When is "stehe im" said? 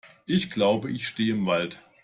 1.07-1.45